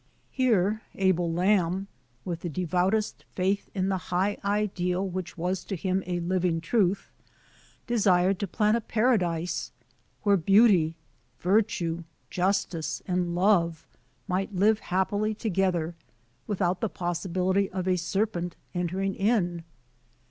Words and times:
Here 0.31 0.81
Abel 0.95 1.31
Lamb, 1.31 1.87
with 2.25 2.39
the 2.39 2.49
de 2.49 2.65
\ 2.65 2.65
voutest 2.65 3.23
faith 3.33 3.69
in 3.75 3.89
the 3.89 3.99
high 4.09 4.39
ideal 4.43 5.07
which 5.07 5.37
was 5.37 5.63
to 5.65 5.75
him 5.75 6.01
a! 6.07 6.19
living 6.19 6.59
truth, 6.59 7.11
desired 7.85 8.39
to 8.39 8.47
plant 8.47 8.75
a 8.75 8.81
Paradise, 8.81 9.71
where 10.23 10.37
/ 10.37 10.37
Beauty, 10.53 10.95
Virtue, 11.39 12.03
Justice, 12.31 13.03
and 13.07 13.35
Love 13.35 13.87
might 14.27 14.55
live 14.55 14.79
happily 14.79 15.35
together, 15.35 15.93
without 16.47 16.81
the 16.81 16.89
possibility 16.89 17.69
of 17.69 17.87
a 17.87 17.95
ser 17.95 18.25
Ipent 18.25 18.53
entering 18.73 19.13
in. 19.13 19.63